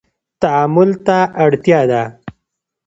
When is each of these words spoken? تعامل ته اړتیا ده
تعامل 0.41 0.89
ته 1.05 1.17
اړتیا 1.43 1.81
ده 1.91 2.03